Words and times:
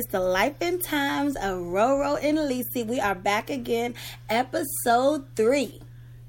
It's 0.00 0.08
the 0.12 0.18
Life 0.20 0.56
and 0.62 0.82
Times 0.82 1.36
of 1.36 1.58
Roro 1.58 2.18
and 2.24 2.38
Lisi. 2.38 2.86
We 2.86 2.98
are 3.00 3.14
back 3.14 3.50
again, 3.50 3.94
episode 4.30 5.26
three. 5.36 5.82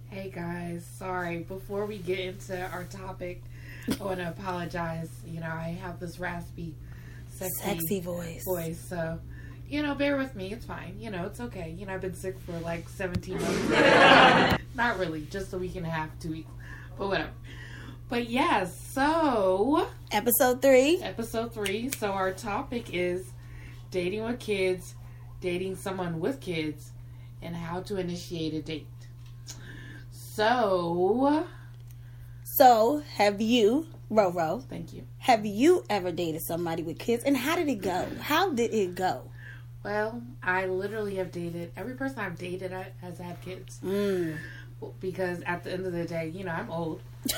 Hey 0.09 0.29
guys, 0.29 0.85
sorry. 0.99 1.43
Before 1.43 1.85
we 1.85 1.97
get 1.99 2.19
into 2.19 2.61
our 2.71 2.83
topic, 2.83 3.41
I 3.97 4.03
want 4.03 4.19
to 4.19 4.27
apologize. 4.27 5.09
You 5.25 5.39
know, 5.39 5.47
I 5.47 5.77
have 5.81 6.01
this 6.01 6.19
raspy, 6.19 6.75
sexy, 7.29 7.61
Sexy 7.63 8.01
voice. 8.01 8.43
voice, 8.43 8.77
so 8.89 9.19
you 9.69 9.81
know, 9.81 9.95
bear 9.95 10.17
with 10.17 10.35
me. 10.35 10.51
It's 10.51 10.65
fine. 10.65 10.97
You 10.99 11.09
know, 11.09 11.25
it's 11.27 11.39
okay. 11.39 11.73
You 11.79 11.85
know, 11.85 11.93
I've 11.93 12.01
been 12.01 12.13
sick 12.13 12.37
for 12.41 12.59
like 12.59 12.89
17 12.89 13.39
months. 13.41 14.61
Not 14.75 14.99
really, 14.99 15.21
just 15.31 15.53
a 15.53 15.57
week 15.57 15.77
and 15.77 15.85
a 15.85 15.89
half, 15.89 16.09
two 16.19 16.31
weeks, 16.31 16.51
but 16.97 17.07
whatever. 17.07 17.29
But 18.09 18.27
yeah, 18.27 18.65
so 18.65 19.87
Episode 20.11 20.61
three. 20.61 21.01
episode 21.01 21.53
three. 21.53 21.89
So 21.97 22.11
our 22.11 22.33
topic 22.33 22.93
is 22.93 23.31
dating 23.91 24.23
with 24.23 24.39
kids, 24.39 24.95
dating 25.41 25.75
someone 25.75 26.19
with 26.19 26.39
kids, 26.39 26.91
and 27.41 27.55
how 27.55 27.81
to 27.81 27.97
initiate 27.97 28.53
a 28.53 28.61
date. 28.61 28.87
So, 30.11 31.45
So, 32.43 33.03
have 33.15 33.41
you, 33.41 33.87
Roro, 34.11 34.63
thank 34.67 34.93
you. 34.93 35.03
have 35.19 35.45
you 35.45 35.83
ever 35.89 36.11
dated 36.11 36.41
somebody 36.41 36.83
with 36.83 36.99
kids 36.99 37.23
and 37.23 37.35
how 37.37 37.55
did 37.55 37.67
it 37.69 37.81
go? 37.81 38.07
How 38.21 38.51
did 38.51 38.73
it 38.73 38.95
go? 38.95 39.23
Well, 39.83 40.21
I 40.43 40.67
literally 40.67 41.15
have 41.15 41.31
dated 41.31 41.71
every 41.75 41.95
person 41.95 42.19
I've 42.19 42.37
dated 42.37 42.71
has 43.01 43.17
had 43.17 43.41
kids 43.41 43.79
Mm. 43.83 44.37
because 44.99 45.41
at 45.45 45.63
the 45.63 45.73
end 45.73 45.85
of 45.85 45.93
the 45.93 46.05
day, 46.05 46.29
you 46.33 46.43
know, 46.43 46.51
I'm 46.51 46.69
old. 46.69 47.01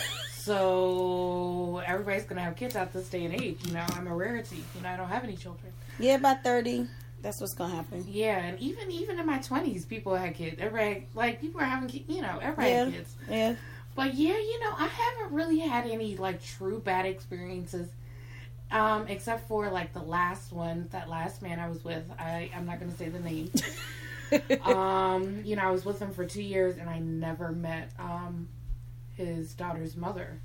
So 0.44 1.82
everybody's 1.86 2.24
gonna 2.26 2.42
have 2.42 2.56
kids 2.56 2.76
at 2.76 2.92
this 2.94 3.08
day 3.10 3.26
and 3.26 3.34
age. 3.34 3.58
You 3.66 3.74
know, 3.74 3.86
I'm 3.96 4.08
a 4.08 4.16
rarity. 4.16 4.64
You 4.76 4.82
know, 4.82 4.90
I 4.90 4.98
don't 4.98 5.08
have 5.10 5.24
any 5.24 5.36
children. 5.36 5.72
Yeah, 6.00 6.18
by 6.18 6.34
30, 6.36 6.88
that's 7.22 7.40
what's 7.40 7.54
going 7.54 7.70
to 7.70 7.76
happen. 7.76 8.04
Yeah, 8.08 8.38
and 8.40 8.60
even 8.60 8.92
even 8.92 9.20
in 9.20 9.26
my 9.26 9.38
twenties, 9.40 9.86
people 9.86 10.16
had 10.16 10.36
kids. 10.36 10.58
Everybody 10.60 11.08
like 11.16 11.40
people 11.40 11.62
are 11.62 11.66
having 11.66 11.88
kids. 11.88 12.06
You 12.10 12.22
know, 12.22 12.40
everybody 12.42 12.70
Yeah. 12.70 12.84
had 12.86 12.94
kids. 12.94 13.16
Yeah. 13.30 13.56
But 13.96 14.16
yeah, 14.16 14.34
you 14.38 14.60
know, 14.60 14.74
I 14.78 14.88
haven't 14.88 15.34
really 15.36 15.60
had 15.60 15.86
any 15.88 16.18
like 16.18 16.44
true 16.44 16.80
bad 16.80 17.06
experiences. 17.06 17.88
Um, 18.72 19.08
except 19.08 19.48
for 19.48 19.70
like 19.70 19.94
the 19.94 20.02
last 20.02 20.52
one, 20.52 20.88
that 20.92 21.08
last 21.10 21.42
man 21.42 21.60
I 21.60 21.70
was 21.70 21.84
with. 21.84 22.04
I 22.20 22.50
I'm 22.56 22.66
not 22.66 22.80
gonna 22.80 22.96
say 22.96 23.08
the 23.10 23.20
name. 23.20 23.52
um, 24.64 25.42
you 25.46 25.56
know, 25.56 25.62
I 25.62 25.72
was 25.72 25.86
with 25.86 26.00
him 26.02 26.12
for 26.12 26.26
two 26.26 26.42
years 26.44 26.78
and 26.78 26.90
I 26.90 27.00
never 27.00 27.52
met 27.52 27.92
um 28.00 28.50
his 29.16 29.54
daughter's 29.54 29.96
mother. 29.96 30.40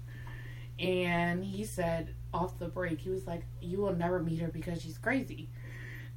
And 0.79 1.45
he 1.45 1.65
said 1.65 2.15
off 2.33 2.59
the 2.59 2.69
break, 2.69 3.01
he 3.01 3.11
was 3.11 3.27
like, 3.27 3.43
You 3.61 3.79
will 3.79 3.95
never 3.95 4.21
meet 4.21 4.41
her 4.41 4.49
because 4.49 4.83
she's 4.83 4.99
crazy. 4.99 5.49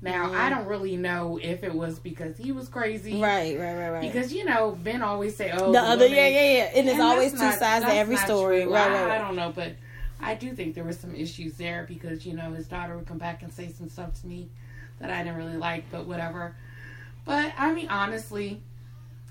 Now. 0.03 0.33
I 0.33 0.49
don't 0.49 0.65
really 0.65 0.97
know 0.97 1.39
if 1.41 1.63
it 1.63 1.73
was 1.73 1.99
because 1.99 2.35
he 2.35 2.51
was 2.51 2.67
crazy. 2.67 3.21
Right, 3.21 3.57
right, 3.59 3.75
right, 3.75 3.89
right. 3.91 4.01
Because 4.01 4.33
you 4.33 4.45
know, 4.45 4.71
Ben 4.83 5.03
always 5.03 5.35
say, 5.35 5.51
"Oh, 5.51 5.71
the 5.71 5.79
other, 5.79 6.05
women- 6.05 6.17
yeah, 6.17 6.27
yeah, 6.27 6.53
yeah. 6.57 6.71
And 6.75 6.87
there's 6.87 6.99
always 6.99 7.33
two 7.33 7.37
not- 7.37 7.59
sides 7.59 7.85
to 7.85 7.93
every 7.93 8.17
story. 8.17 8.63
true. 8.63 8.73
Right, 8.73 8.89
I, 8.89 9.03
right, 9.03 9.11
I 9.11 9.17
don't 9.19 9.35
know, 9.35 9.51
but 9.53 9.73
I 10.19 10.33
do 10.33 10.53
think 10.55 10.73
there 10.73 10.83
were 10.83 10.91
some 10.91 11.13
issues 11.13 11.53
there 11.55 11.85
because 11.87 12.25
you 12.25 12.33
know 12.33 12.51
his 12.51 12.67
daughter 12.67 12.97
would 12.97 13.05
come 13.05 13.19
back 13.19 13.43
and 13.43 13.53
say 13.53 13.69
some 13.71 13.89
stuff 13.89 14.19
to 14.21 14.27
me 14.27 14.49
that 14.99 15.11
I 15.11 15.23
didn't 15.23 15.37
really 15.37 15.57
like, 15.57 15.85
but 15.91 16.07
whatever. 16.07 16.55
But 17.23 17.53
I 17.55 17.71
mean, 17.71 17.87
honestly, 17.89 18.63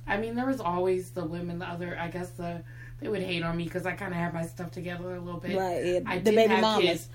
I 0.07 0.19
mean 0.19 0.37
there 0.37 0.47
was 0.47 0.61
always 0.61 1.11
the 1.11 1.25
women, 1.25 1.59
the 1.59 1.69
other. 1.69 1.99
I 1.99 2.07
guess 2.09 2.31
the 2.31 2.63
they 3.01 3.09
would 3.09 3.23
hate 3.23 3.43
on 3.43 3.57
me 3.57 3.65
because 3.65 3.87
I 3.87 3.93
kind 3.93 4.13
of 4.13 4.19
had 4.19 4.35
my 4.35 4.45
stuff 4.47 4.71
together 4.71 5.15
a 5.17 5.21
little 5.21 5.41
bit. 5.41 5.57
Right, 5.57 5.85
yeah. 5.85 6.01
I 6.07 6.19
the 6.19 6.25
didn't 6.25 6.37
baby 6.37 6.49
have 6.55 6.61
mamas. 6.61 6.85
kids. 6.85 7.09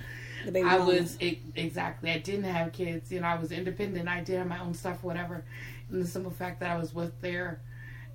The 0.45 0.51
baby 0.51 0.67
I 0.67 0.77
mamas. 0.77 1.01
was 1.01 1.21
e- 1.21 1.39
exactly. 1.55 2.11
I 2.11 2.17
didn't 2.19 2.43
have 2.45 2.71
kids. 2.71 3.11
You 3.11 3.21
know, 3.21 3.27
I 3.27 3.35
was 3.39 3.51
independent. 3.51 4.07
I 4.09 4.21
did 4.21 4.37
have 4.37 4.47
my 4.47 4.59
own 4.59 4.73
stuff, 4.73 5.03
whatever. 5.03 5.43
And 5.89 6.01
the 6.03 6.07
simple 6.07 6.31
fact 6.31 6.59
that 6.61 6.71
I 6.71 6.77
was 6.77 6.93
with 6.93 7.19
their 7.21 7.61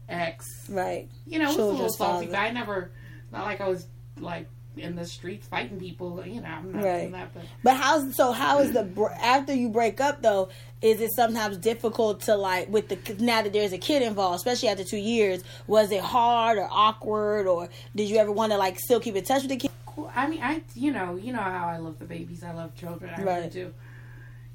ex, 0.08 0.68
Right. 0.68 1.08
you 1.26 1.38
know, 1.38 1.44
it 1.44 1.48
was 1.48 1.56
a 1.58 1.64
little 1.64 1.88
salty. 1.90 2.26
father. 2.26 2.36
But 2.36 2.40
I 2.40 2.50
never, 2.50 2.90
not 3.32 3.44
like 3.44 3.60
I 3.60 3.68
was 3.68 3.86
like 4.18 4.48
in 4.76 4.94
the 4.94 5.04
streets 5.04 5.46
fighting 5.48 5.78
people. 5.78 6.22
You 6.24 6.40
know, 6.40 6.48
I'm 6.48 6.72
not 6.72 6.84
Right. 6.84 7.12
that. 7.12 7.34
But 7.34 7.42
But 7.62 7.76
how's 7.76 8.14
so? 8.16 8.32
How 8.32 8.60
is 8.60 8.72
the 8.72 8.88
after 9.20 9.52
you 9.52 9.68
break 9.68 10.00
up 10.00 10.22
though? 10.22 10.48
Is 10.80 11.00
it 11.00 11.10
sometimes 11.14 11.58
difficult 11.58 12.22
to 12.22 12.36
like 12.36 12.68
with 12.70 12.88
the 12.88 12.98
now 13.22 13.42
that 13.42 13.52
there's 13.52 13.72
a 13.72 13.78
kid 13.78 14.02
involved, 14.02 14.36
especially 14.36 14.68
after 14.68 14.84
two 14.84 14.96
years? 14.96 15.42
Was 15.66 15.90
it 15.90 16.00
hard 16.00 16.58
or 16.58 16.68
awkward, 16.70 17.46
or 17.46 17.68
did 17.94 18.08
you 18.08 18.16
ever 18.16 18.32
want 18.32 18.52
to 18.52 18.58
like 18.58 18.78
still 18.78 19.00
keep 19.00 19.16
in 19.16 19.24
touch 19.24 19.42
with 19.42 19.50
the 19.50 19.56
kid? 19.56 19.70
cool. 19.86 20.10
I 20.14 20.28
mean, 20.28 20.42
I 20.42 20.62
you 20.74 20.92
know, 20.92 21.16
you 21.16 21.32
know 21.32 21.40
how 21.40 21.68
I 21.68 21.78
love 21.78 21.98
the 21.98 22.04
babies. 22.04 22.42
I 22.42 22.52
love 22.52 22.74
children. 22.74 23.12
I 23.16 23.22
really 23.22 23.48
do. 23.48 23.74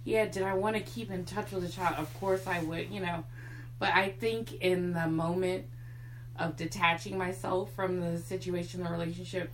Yeah, 0.03 0.25
did 0.25 0.43
I 0.43 0.53
want 0.53 0.75
to 0.75 0.81
keep 0.81 1.09
in 1.11 1.25
touch 1.25 1.51
with 1.51 1.63
the 1.63 1.69
child? 1.69 1.95
Of 1.97 2.13
course 2.19 2.47
I 2.47 2.61
would. 2.63 2.89
You 2.89 3.01
know, 3.01 3.23
but 3.79 3.93
I 3.93 4.09
think 4.09 4.53
in 4.61 4.93
the 4.93 5.07
moment 5.07 5.65
of 6.37 6.55
detaching 6.55 7.17
myself 7.17 7.71
from 7.73 8.01
the 8.01 8.19
situation, 8.19 8.83
the 8.83 8.89
relationship, 8.89 9.51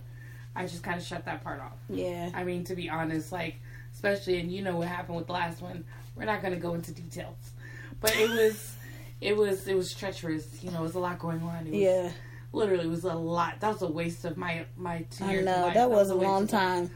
I 0.54 0.66
just 0.66 0.82
kind 0.82 0.98
of 0.98 1.06
shut 1.06 1.24
that 1.24 1.42
part 1.42 1.60
off. 1.60 1.78
Yeah, 1.88 2.30
I 2.34 2.44
mean, 2.44 2.64
to 2.64 2.74
be 2.74 2.88
honest, 2.90 3.32
like, 3.32 3.56
especially, 3.94 4.38
and 4.38 4.50
you 4.50 4.62
know 4.62 4.76
what 4.76 4.88
happened 4.88 5.16
with 5.16 5.26
the 5.26 5.32
last 5.32 5.62
one. 5.62 5.84
We're 6.14 6.24
not 6.26 6.42
going 6.42 6.52
to 6.52 6.60
go 6.60 6.74
into 6.74 6.92
details, 6.92 7.52
but 8.00 8.14
it 8.16 8.28
was, 8.28 8.74
it 9.20 9.36
was, 9.36 9.66
it 9.66 9.74
was 9.74 9.94
treacherous. 9.94 10.62
You 10.62 10.70
know, 10.70 10.80
it 10.80 10.82
was 10.82 10.94
a 10.94 11.00
lot 11.00 11.18
going 11.18 11.42
on. 11.42 11.66
It 11.66 11.70
was, 11.72 11.80
yeah. 11.80 12.10
literally, 12.52 12.84
it 12.84 12.90
was 12.90 13.04
a 13.04 13.14
lot. 13.14 13.60
That 13.60 13.72
was 13.72 13.82
a 13.82 13.86
waste 13.86 14.24
of 14.24 14.36
my 14.36 14.66
my 14.76 15.06
two 15.10 15.24
I 15.24 15.30
years. 15.32 15.40
of 15.40 15.46
know 15.46 15.62
life. 15.66 15.74
that 15.74 15.90
was 15.90 16.10
a 16.10 16.14
long 16.14 16.44
of 16.44 16.50
time. 16.50 16.90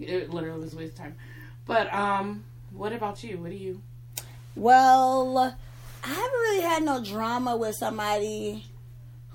It 0.00 0.30
literally 0.30 0.60
was 0.60 0.74
a 0.74 0.76
waste 0.78 0.92
of 0.92 0.98
time. 0.98 1.16
But 1.66 1.92
um, 1.92 2.44
what 2.72 2.92
about 2.92 3.22
you? 3.22 3.38
What 3.38 3.50
do 3.50 3.56
you? 3.56 3.80
Well, 4.56 5.56
I 6.02 6.08
haven't 6.08 6.32
really 6.32 6.62
had 6.62 6.82
no 6.82 7.02
drama 7.02 7.56
with 7.56 7.76
somebody 7.76 8.64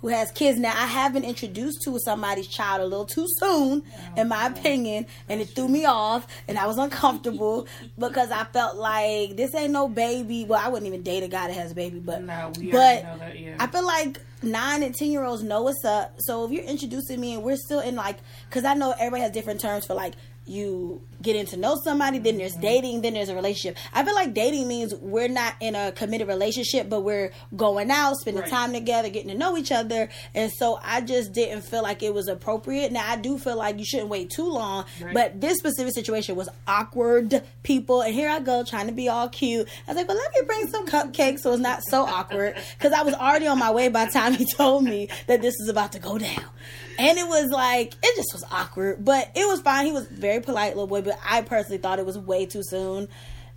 who 0.02 0.08
has 0.08 0.32
kids. 0.32 0.60
Now, 0.60 0.72
I 0.72 0.86
have 0.86 1.14
been 1.14 1.24
introduced 1.24 1.82
to 1.84 1.98
somebody's 2.00 2.48
child 2.48 2.82
a 2.82 2.86
little 2.86 3.06
too 3.06 3.26
soon, 3.38 3.84
in 4.16 4.28
my 4.28 4.48
opinion, 4.48 5.06
and 5.28 5.42
it 5.42 5.50
threw 5.50 5.68
me 5.68 5.86
off, 5.86 6.28
and 6.48 6.58
I 6.58 6.68
was 6.68 6.78
uncomfortable 6.78 7.68
because 8.00 8.32
I 8.32 8.44
felt 8.46 8.78
like 8.78 9.36
this 9.36 9.54
ain't 9.56 9.72
no 9.72 9.88
baby. 9.88 10.46
Well, 10.46 10.62
I 10.64 10.70
wouldn't 10.70 10.88
even 10.88 11.04
date 11.04 11.24
a 11.24 11.28
guy 11.28 11.48
that 11.48 11.54
has 11.54 11.72
a 11.72 11.76
baby, 11.76 12.00
but 12.00 12.24
No, 12.24 12.52
but 12.72 12.72
that. 12.72 13.40
Yeah. 13.40 13.56
I 13.60 13.68
feel 13.68 13.86
like 13.86 14.20
nine 14.42 14.84
and 14.84 14.96
ten 14.96 15.12
year 15.12 15.24
olds 15.24 15.44
know 15.44 15.64
what's 15.64 15.84
up. 15.84 16.16
So 16.20 16.46
if 16.46 16.52
you're 16.52 16.64
introducing 16.64 17.20
me 17.20 17.34
and 17.34 17.44
we're 17.44 17.58
still 17.58 17.82
in 17.82 17.96
like, 17.96 18.18
because 18.50 18.66
I 18.66 18.74
know 18.74 18.92
everybody 18.92 19.24
has 19.24 19.32
different 19.32 19.60
terms 19.60 19.86
for 19.86 19.94
like 19.94 20.14
you 20.50 21.02
getting 21.22 21.46
to 21.48 21.58
know 21.58 21.80
somebody, 21.84 22.18
then 22.18 22.38
there's 22.38 22.54
mm-hmm. 22.54 22.62
dating, 22.62 23.02
then 23.02 23.14
there's 23.14 23.30
a 23.30 23.36
relationship. 23.36 23.78
I 23.94 24.04
feel 24.04 24.16
like 24.16 24.34
dating 24.34 24.68
means 24.68 24.96
we're 24.96 25.28
not 25.28 25.54
in 25.60 25.76
a 25.76 25.92
committed 25.92 26.28
relationship, 26.28 26.90
but 26.90 27.02
we're 27.02 27.32
going 27.56 27.92
out, 27.92 28.16
spending 28.18 28.42
Right. 28.42 28.50
time 28.50 28.74
together, 28.74 29.10
getting 29.10 29.30
to 29.30 29.36
know 29.38 29.58
each 29.58 29.72
other. 29.72 30.10
And 30.34 30.52
so 30.52 30.80
I 30.82 31.02
just 31.02 31.34
didn't 31.34 31.62
feel 31.62 31.84
like 31.84 32.04
it 32.04 32.14
was 32.14 32.28
appropriate. 32.28 32.92
Now 32.92 33.06
I 33.06 33.18
do 33.18 33.38
feel 33.38 33.58
like 33.58 33.78
you 33.80 33.86
shouldn't 33.86 34.10
wait 34.10 34.30
too 34.30 34.50
long, 34.50 34.86
Right. 35.02 35.14
but 35.14 35.42
this 35.42 35.58
specific 35.58 35.94
situation 35.94 36.36
was 36.36 36.50
awkward, 36.68 37.44
people. 37.64 38.02
And 38.02 38.14
here 38.14 38.30
I 38.30 38.40
go 38.40 38.64
trying 38.64 38.88
to 38.88 38.94
be 38.94 39.10
all 39.10 39.28
cute. 39.30 39.68
I 39.88 39.92
was 39.92 39.98
like, 39.98 40.08
well, 40.08 40.18
let 40.18 40.32
me 40.34 40.42
bring 40.48 40.68
some 40.68 40.88
cupcakes 40.88 41.40
so 41.40 41.52
it's 41.52 41.62
not 41.62 41.84
so 41.84 42.06
awkward. 42.06 42.56
Because 42.80 42.94
I 42.94 43.02
was 43.04 43.14
already 43.14 43.48
on 43.48 43.60
my 43.60 43.72
way 43.72 43.90
by 43.90 44.06
the 44.06 44.12
time 44.12 44.34
he 44.34 44.46
told 44.46 44.86
me 44.86 45.10
that 45.28 45.42
this 45.42 45.56
is 45.60 45.68
about 45.68 45.92
to 45.94 46.00
go 46.00 46.18
down. 46.18 46.46
And 47.00 47.18
it 47.18 47.28
was 47.28 47.50
like, 47.50 47.94
it 48.04 48.16
just 48.18 48.34
was 48.34 48.44
awkward. 48.52 49.04
But 49.04 49.32
it 49.34 49.48
was 49.48 49.62
fine. 49.62 49.86
He 49.86 49.92
was 49.94 50.06
very 50.08 50.39
polite, 50.42 50.76
little 50.76 50.88
boy. 50.88 51.02
But 51.02 51.20
I 51.24 51.42
personally 51.42 51.78
thought 51.78 52.00
it 52.00 52.06
was 52.06 52.18
way 52.18 52.46
too 52.46 52.64
soon. 52.64 53.08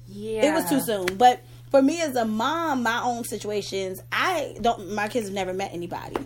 yeah. 0.07 0.47
It 0.47 0.55
was 0.55 0.69
too 0.69 0.81
soon. 0.81 1.17
But 1.17 1.43
for 1.71 1.83
me 1.83 2.01
as 2.03 2.15
a 2.17 2.25
mom, 2.25 2.83
my 2.83 3.03
own 3.03 3.25
situations, 3.25 4.03
I 4.13 4.57
don't, 4.61 4.93
my 4.93 5.09
kids 5.09 5.27
have 5.27 5.35
never 5.35 5.55
met 5.55 5.73
anybody. 5.73 6.17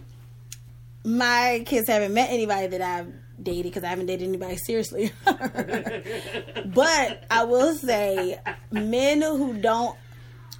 My 1.04 1.62
kids 1.64 1.88
haven't 1.88 2.12
met 2.12 2.30
anybody 2.30 2.66
that 2.66 2.82
I've 2.82 3.12
dated 3.40 3.64
because 3.64 3.84
I 3.84 3.88
haven't 3.88 4.06
dated 4.06 4.28
anybody 4.28 4.56
seriously. 4.56 5.12
but 5.24 7.24
I 7.30 7.44
will 7.44 7.76
say, 7.76 8.40
men 8.72 9.22
who 9.22 9.54
don't, 9.54 9.96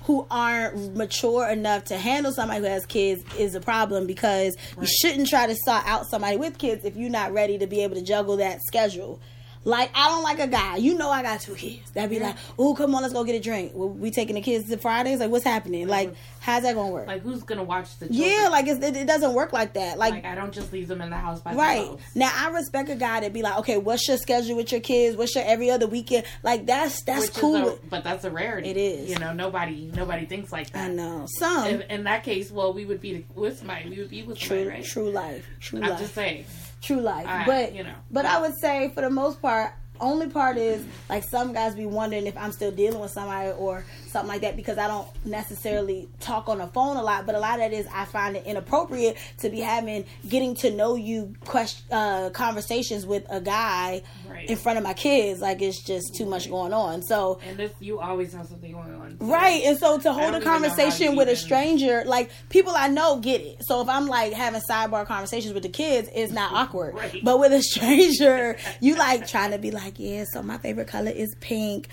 who 0.03 0.25
aren't 0.31 0.94
mature 0.94 1.49
enough 1.49 1.87
to 1.87 1.99
handle 1.99 2.31
somebody 2.31 2.61
who 2.61 2.67
has 2.67 2.87
kids 2.87 3.25
is 3.37 3.56
a 3.56 3.61
problem 3.61 4.06
because 4.06 4.56
you 4.81 4.87
shouldn't 4.87 5.29
try 5.29 5.49
to 5.49 5.56
start 5.56 5.82
out 5.85 6.06
somebody 6.06 6.37
with 6.37 6.59
kids 6.59 6.85
if 6.85 6.97
you're 6.97 7.11
not 7.11 7.32
ready 7.32 7.59
to 7.59 7.67
be 7.67 7.82
able 7.82 7.97
to 7.97 8.03
juggle 8.03 8.37
that 8.37 8.61
schedule. 8.62 9.19
Like 9.67 9.91
I 9.97 10.09
don't 10.11 10.23
like 10.23 10.39
a 10.39 10.47
guy. 10.47 10.77
You 10.77 10.97
know 10.97 11.11
I 11.11 11.23
got 11.23 11.41
two 11.41 11.57
kids. 11.57 11.91
That'd 11.91 12.09
be 12.11 12.17
Yeah. 12.19 12.29
like, 12.29 12.37
oh, 12.57 12.73
come 12.75 12.95
on, 12.95 13.03
let's 13.03 13.13
go 13.13 13.25
get 13.25 13.35
a 13.35 13.41
drink. 13.41 13.73
Well, 13.75 13.89
we 13.89 14.13
taking 14.13 14.37
the 14.37 14.41
kids 14.41 14.69
to 14.71 14.77
Fridays. 14.79 15.19
Like, 15.19 15.31
what's 15.31 15.45
happening? 15.45 15.89
Like, 15.89 16.15
how's 16.39 16.63
that 16.63 16.77
gonna 16.77 16.93
work? 16.93 17.09
Like, 17.09 17.23
who's 17.23 17.43
gonna 17.43 17.65
watch 17.65 17.99
the? 17.99 18.07
Children? 18.07 18.31
yeah, 18.31 18.49
like 18.49 18.69
it's, 18.69 18.81
it, 18.85 18.97
it 18.97 19.09
doesn't 19.09 19.35
work 19.35 19.53
like 19.53 19.73
that. 19.73 19.99
Like, 19.99 20.25
I 20.25 20.37
don't 20.37 20.53
just 20.53 20.73
leave 20.73 20.87
them 20.87 21.01
in 21.01 21.11
the 21.11 21.17
house 21.17 21.41
by 21.41 21.53
Right. 21.55 21.79
themselves. 21.81 22.03
Now 22.15 22.31
I 22.33 22.51
respect 22.51 22.91
a 22.91 22.95
guy 22.95 23.19
that 23.21 23.33
be 23.33 23.43
like, 23.43 23.59
okay, 23.59 23.77
what's 23.77 24.07
your 24.07 24.19
schedule 24.19 24.57
with 24.57 24.71
your 24.71 24.81
kids? 24.81 25.17
What's 25.17 25.35
your 25.35 25.45
every 25.45 25.69
other 25.73 25.89
weekend? 25.89 26.27
Like 26.45 26.65
that's 26.67 27.03
that's 27.03 27.27
Which 27.27 27.35
cool. 27.35 27.69
A, 27.71 27.77
but 27.91 28.05
that's 28.05 28.23
a 28.25 28.31
rarity. 28.31 28.69
It 28.71 28.77
is. 28.77 29.11
You 29.11 29.19
know, 29.19 29.33
nobody 29.33 29.91
nobody 29.97 30.27
thinks 30.27 30.53
like 30.53 30.71
that. 30.71 30.91
I 30.91 30.93
know. 30.93 31.27
Some 31.41 31.67
In, 31.67 31.83
in 31.91 32.05
that 32.05 32.23
case, 32.23 32.53
well, 32.53 32.73
we 32.73 32.85
would 32.85 33.01
be 33.01 33.27
with 33.35 33.59
somebody. 33.59 33.91
We 33.91 33.99
would 33.99 34.11
be 34.11 34.23
with 34.23 34.39
somebody, 34.39 34.63
true 34.65 34.71
right? 34.73 34.85
true 34.85 35.11
life. 35.11 35.47
True 35.59 35.81
I'm 35.83 35.91
life. 35.91 35.99
just 35.99 36.15
saying. 36.15 36.45
True 36.82 37.00
life. 37.00 37.26
I- 37.28 37.46
but 37.46 37.75
you 37.75 37.84
know. 37.84 37.94
But 38.11 38.26
I 38.26 38.40
would 38.40 38.55
say 38.58 38.90
for 38.94 39.00
the 39.00 39.11
most 39.11 39.40
part, 39.43 39.73
only 39.99 40.28
part 40.28 40.58
is 40.58 40.84
like 41.08 41.25
some 41.25 41.55
guys 41.55 41.75
be 41.75 41.87
wondering 41.87 42.26
if 42.26 42.37
I'm 42.37 42.52
still 42.52 42.70
dealing 42.70 43.00
with 43.00 43.11
somebody 43.12 43.50
or 43.52 43.82
something 44.11 44.28
like 44.28 44.43
that 44.43 44.55
because 44.55 44.76
I 44.76 44.88
don't 44.88 45.08
necessarily 45.25 46.06
talk 46.20 46.50
on 46.50 46.58
the 46.58 46.67
phone 46.67 46.99
a 46.99 47.02
lot. 47.02 47.25
But 47.25 47.34
a 47.34 47.38
lot 47.38 47.55
of 47.55 47.61
that 47.61 47.73
is 47.73 47.87
I 47.94 48.05
find 48.05 48.37
it 48.37 48.44
inappropriate 48.44 49.17
to 49.38 49.49
be 49.49 49.61
having 49.61 50.05
getting 50.28 50.55
to 50.56 50.70
know 50.70 50.96
you 50.96 51.34
question 51.46 51.82
uh, 51.90 52.28
conversations 52.31 53.06
with 53.06 53.25
a 53.31 53.40
guy 53.40 54.02
Right. 54.37 54.50
in 54.50 54.56
front 54.56 54.77
of 54.79 54.85
my 54.85 54.93
kids. 54.93 55.41
Like 55.41 55.62
it's 55.62 55.83
just 55.83 56.15
too 56.15 56.27
much 56.27 56.50
going 56.50 56.73
on. 56.73 57.03
So 57.03 57.41
And 57.49 57.56
this, 57.56 57.73
you 57.81 57.99
always 57.99 58.33
have 58.35 58.47
something 58.47 58.71
going 58.73 58.94
on. 58.94 59.17
so- 59.19 59.27
Right, 59.27 59.62
and 59.65 59.79
so 59.79 59.99
to 59.99 60.12
hold 60.12 60.35
a 60.35 60.37
even 60.37 60.41
know 60.44 60.50
how 60.50 60.59
conversation 60.59 61.12
to 61.12 61.17
with 61.17 61.29
a 61.29 61.37
stranger, 61.37 62.05
like 62.06 62.31
people 62.50 62.73
I 62.77 62.88
know 62.88 63.19
get 63.19 63.41
it. 63.41 63.59
So 63.67 63.81
if 63.81 63.88
I'm 63.88 64.06
like 64.06 64.33
having 64.35 64.61
sidebar 64.69 65.06
conversations 65.06 65.55
with 65.55 65.62
the 65.62 65.69
kids, 65.71 66.09
it's 66.15 66.33
not 66.33 66.53
awkward. 66.53 66.94
Right. 66.94 67.21
But 67.25 67.38
with 67.41 67.53
a 67.53 67.62
stranger, 67.75 68.56
you 68.81 68.97
like 68.97 69.27
trying 69.27 69.53
to 69.53 69.59
be 69.59 69.71
like, 69.71 69.94
yeah. 69.99 70.25
So 70.33 70.43
my 70.43 70.59
favorite 70.59 70.89
color 70.89 71.11
is 71.11 71.35
pink. 71.41 71.89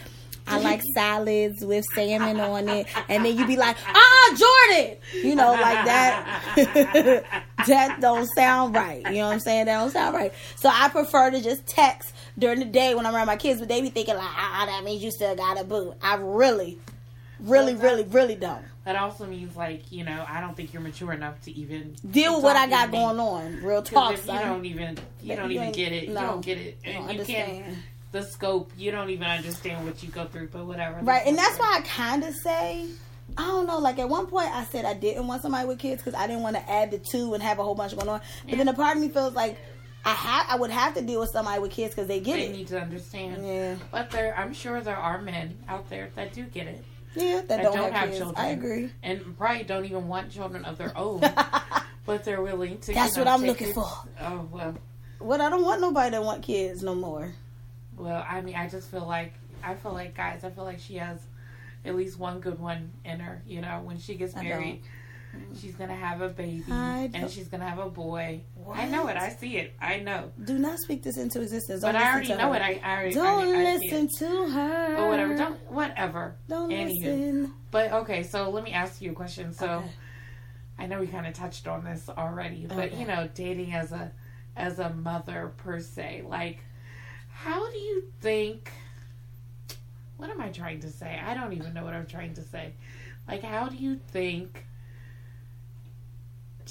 I 0.45 0.59
like 0.59 0.81
salads 0.95 1.63
with 1.63 1.85
salmon 1.95 2.37
on 2.41 2.67
it, 2.67 2.87
and 3.07 3.23
then 3.23 3.37
you 3.37 3.47
be 3.47 3.55
like, 3.55 3.77
ah, 3.87 4.35
Jordan, 4.37 4.97
you 5.23 5.35
know, 5.35 5.51
like 5.53 5.85
that. 5.85 6.43
that 7.67 8.01
don't 8.01 8.27
sound 8.35 8.75
right. 8.75 9.05
You 9.07 9.19
know 9.19 9.27
what 9.27 9.33
I'm 9.35 9.39
saying? 9.39 9.65
That 9.67 9.79
don't 9.79 9.91
sound 9.91 10.13
right. 10.15 10.33
So 10.57 10.69
I 10.69 10.89
prefer 10.89 11.31
to 11.31 11.41
just 11.41 11.65
text 11.65 12.13
during 12.37 12.59
the 12.59 12.65
day 12.65 12.95
when 12.95 13.05
I'm 13.05 13.15
around 13.15 13.27
my 13.27 13.35
kids, 13.37 13.59
but 13.59 13.69
they 13.69 13.81
be 13.81 13.89
thinking 13.89 14.15
like, 14.15 14.25
ah, 14.25 14.65
that 14.67 14.83
means 14.83 15.03
you 15.03 15.11
still 15.11 15.35
got 15.35 15.59
a 15.59 15.63
boo. 15.63 15.95
I 16.01 16.15
really, 16.15 16.79
really, 17.39 17.73
Well, 17.73 17.83
really, 17.83 18.03
really 18.03 18.35
don't 18.35 18.63
That 18.85 18.95
also 18.95 19.25
means 19.25 19.55
like 19.55 19.91
you 19.91 20.03
know 20.03 20.25
I 20.27 20.41
don't 20.41 20.55
think 20.55 20.73
you're 20.73 20.81
mature 20.81 21.13
enough 21.13 21.41
to 21.41 21.51
even 21.51 21.95
deal 22.09 22.35
with 22.35 22.43
what 22.43 22.55
I 22.55 22.67
got 22.67 22.91
going 22.91 23.19
on. 23.19 23.63
Real 23.63 23.81
talk, 23.81 24.13
if 24.13 24.25
you 24.25 24.33
don't 24.33 24.65
even 24.65 24.97
you 25.21 25.35
don't 25.35 25.51
you 25.51 25.61
even 25.61 25.71
get 25.71 25.91
it. 25.91 26.09
no. 26.09 26.21
you 26.21 26.27
don't 26.27 26.45
get 26.45 26.57
it, 26.57 26.83
don't 26.83 27.13
you 27.13 27.25
can't 27.25 27.77
the 28.13 28.23
scope. 28.23 28.71
You 28.77 28.91
don't 28.91 29.09
even 29.09 29.27
understand 29.27 29.85
what 29.85 30.01
you 30.01 30.09
go 30.09 30.25
through. 30.25 30.47
But 30.47 30.65
whatever. 30.65 30.99
Right, 31.01 31.23
and 31.25 31.37
that's 31.37 31.57
why 31.59 31.79
I 31.79 31.81
kind 31.81 32.23
of 32.23 32.33
say, 32.33 32.87
I 33.37 33.41
don't 33.47 33.67
know. 33.67 33.79
Like 33.79 33.99
at 33.99 34.07
one 34.07 34.27
point, 34.27 34.49
I 34.51 34.63
said 34.63 34.85
I 34.85 34.93
didn't 34.93 35.27
want 35.27 35.41
somebody 35.41 35.67
with 35.67 35.79
kids 35.79 36.01
because 36.01 36.17
I 36.17 36.27
didn't 36.27 36.43
want 36.43 36.55
to 36.55 36.71
add 36.71 36.91
the 36.91 36.99
two 36.99 37.33
and 37.33 37.43
have 37.43 37.59
a 37.59 37.63
whole 37.63 37.75
bunch 37.75 37.93
going 37.97 38.07
on. 38.07 38.21
But 38.47 38.57
then 38.57 38.67
a 38.69 38.73
part 38.73 38.95
of 38.95 39.01
me 39.01 39.09
feels 39.09 39.33
like 39.33 39.57
I 40.05 40.11
have, 40.11 40.45
I 40.49 40.55
would 40.55 40.69
have 40.71 40.93
to 40.95 41.01
deal 41.01 41.19
with 41.21 41.29
somebody 41.29 41.61
with 41.61 41.71
kids 41.71 41.93
because 41.95 42.07
they 42.07 42.19
get 42.19 42.35
they 42.35 42.43
it. 42.45 42.51
They 42.51 42.57
need 42.57 42.67
to 42.67 42.81
understand. 42.81 43.45
Yeah, 43.47 43.75
But 43.91 44.11
there, 44.11 44.35
I'm 44.37 44.53
sure 44.53 44.81
there 44.81 44.97
are 44.97 45.21
men 45.21 45.57
out 45.69 45.89
there 45.89 46.09
that 46.15 46.33
do 46.33 46.43
get 46.43 46.67
it 46.67 46.83
yeah, 47.15 47.35
that, 47.37 47.47
that 47.47 47.61
don't, 47.63 47.75
don't, 47.75 47.91
have, 47.93 48.09
have 48.09 48.17
children. 48.17 48.45
I 48.45 48.49
agree. 48.49 48.89
and 49.03 49.37
probably 49.37 49.63
don't 49.63 49.85
even 49.85 50.07
want 50.07 50.31
children 50.31 50.65
of 50.65 50.77
their 50.77 50.91
own. 50.97 51.21
but 52.05 52.23
they're 52.23 52.41
willing 52.41 52.79
to. 52.79 52.93
That's 52.93 53.15
you 53.15 53.23
know, 53.23 53.31
what 53.31 53.39
I'm 53.41 53.45
looking 53.47 53.69
it- 53.69 53.75
for. 53.75 53.87
Oh 54.19 54.47
well, 54.51 54.75
What 55.19 55.39
I 55.41 55.49
don't 55.49 55.63
want 55.63 55.79
nobody 55.79 56.11
that 56.11 56.23
want 56.23 56.43
kids 56.43 56.83
no 56.83 56.95
more. 56.95 57.31
well. 57.95 58.25
I 58.27 58.41
mean, 58.41 58.55
I 58.55 58.67
just 58.67 58.89
feel 58.91 59.05
like 59.05 59.33
I 59.63 59.75
feel 59.75 59.93
like 59.93 60.15
guys. 60.15 60.43
I 60.43 60.49
feel 60.49 60.63
like 60.65 60.79
she 60.79 60.95
has 60.95 61.19
at 61.85 61.95
least 61.95 62.17
one 62.19 62.39
good 62.39 62.59
one 62.59 62.91
in 63.05 63.19
her. 63.19 63.41
You 63.47 63.61
know, 63.61 63.81
when 63.83 63.99
she 63.99 64.15
gets 64.15 64.35
married, 64.35 64.81
she's 65.59 65.75
gonna 65.75 65.95
have 65.95 66.21
a 66.21 66.29
baby 66.29 66.63
and 66.69 67.29
she's 67.29 67.47
gonna 67.47 67.67
have 67.67 67.79
a 67.79 67.89
boy. 67.89 68.41
I 68.73 68.85
know 68.87 69.07
it. 69.07 69.17
I 69.17 69.29
see 69.29 69.57
it. 69.57 69.73
I 69.81 69.99
know. 69.99 70.31
Do 70.43 70.57
not 70.59 70.79
speak 70.79 71.03
this 71.03 71.17
into 71.17 71.41
existence. 71.41 71.81
Don't 71.81 71.93
But 71.93 72.01
I 72.01 72.11
already 72.11 72.29
know 72.29 72.51
her. 72.53 72.55
it. 72.55 72.61
I, 72.61 72.81
I 72.83 72.95
already. 72.95 73.13
Don't 73.15 73.55
I, 73.55 73.59
I 73.59 73.63
listen 73.75 74.07
to 74.19 74.49
her. 74.49 74.95
But 74.97 75.07
whatever. 75.07 75.35
Don't 75.35 75.71
whatever. 75.71 76.35
Don't 76.47 76.69
Anywho. 76.69 76.99
listen. 77.03 77.53
But 77.71 77.91
okay, 77.93 78.23
so 78.23 78.49
let 78.49 78.63
me 78.63 78.71
ask 78.71 79.01
you 79.01 79.11
a 79.11 79.13
question. 79.15 79.53
So 79.53 79.67
Okay. 79.67 79.89
I 80.79 80.85
know 80.87 80.99
we 80.99 81.07
kind 81.07 81.27
of 81.27 81.33
touched 81.33 81.67
on 81.67 81.83
this 81.83 82.09
already, 82.09 82.65
but 82.67 82.77
Okay. 82.77 82.99
you 82.99 83.05
know, 83.05 83.29
dating 83.33 83.73
as 83.73 83.91
a 83.91 84.11
as 84.55 84.79
a 84.79 84.89
mother 84.91 85.51
per 85.57 85.79
se, 85.79 86.23
like 86.27 86.59
how 87.29 87.69
do 87.71 87.77
you 87.77 88.03
think 88.21 88.71
what 90.17 90.29
am 90.29 90.39
I 90.39 90.49
trying 90.49 90.79
to 90.81 90.89
say? 90.89 91.19
I 91.25 91.33
don't 91.33 91.53
even 91.53 91.73
know 91.73 91.83
what 91.83 91.93
I'm 91.93 92.05
trying 92.05 92.33
to 92.35 92.41
say. 92.43 92.73
Like 93.27 93.43
how 93.43 93.67
do 93.69 93.75
you 93.75 93.99
think 94.11 94.62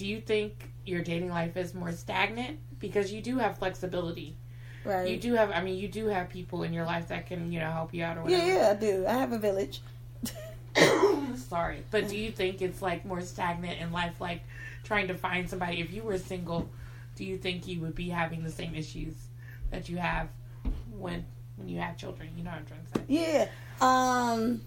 do 0.03 0.09
you 0.09 0.21
think 0.21 0.73
your 0.85 1.01
dating 1.01 1.31
life 1.31 1.57
is 1.57 1.75
more 1.75 1.93
stagnant 1.93 2.59
because 2.81 3.13
you 3.13 3.23
do 3.23 3.39
have 3.39 3.57
flexibility. 3.57 4.37
Right. 4.85 5.09
You 5.09 5.17
do 5.17 5.35
have 5.35 5.53
I 5.53 5.63
mean 5.63 5.79
you 5.79 5.87
do 5.87 6.09
have 6.09 6.29
people 6.29 6.65
in 6.65 6.73
your 6.73 6.85
life 6.85 7.07
that 7.07 7.27
can, 7.27 7.53
you 7.53 7.61
know, 7.61 7.71
help 7.71 7.95
you 7.95 8.03
out 8.03 8.19
or 8.19 8.29
yeah, 8.29 8.39
whatever. 8.39 8.59
yeah, 8.59 8.71
I 8.71 8.75
do. 8.75 9.07
I 9.07 9.13
have 9.13 9.31
a 9.31 9.39
village. 9.39 9.81
Sorry, 11.37 11.85
but 11.93 12.09
do 12.09 12.17
you 12.17 12.33
think 12.33 12.63
it's 12.63 12.83
like 12.83 13.05
more 13.05 13.21
stagnant 13.21 13.81
in 13.81 13.93
life, 13.93 14.21
like 14.21 14.43
trying 14.83 15.07
to 15.07 15.15
find 15.15 15.49
somebody? 15.49 15.81
If 15.81 15.93
you 15.93 16.03
were 16.03 16.19
single, 16.19 16.69
do 17.15 17.25
you 17.25 17.39
think 17.39 17.69
you 17.69 17.81
would 17.83 17.95
be 17.95 18.09
having 18.09 18.43
the 18.43 18.51
same 18.51 18.75
issues 18.75 19.15
that 19.71 19.89
you 19.89 19.99
have 19.99 20.31
when 20.99 21.25
when 21.55 21.69
you 21.69 21.79
have 21.79 21.97
children? 21.97 22.29
You 22.37 22.43
know 22.43 22.51
what 22.51 22.59
I'm 22.59 22.67
trying 22.67 22.87
to 22.93 22.99
say. 22.99 23.05
Yeah. 23.07 23.49
Um. 23.81 24.63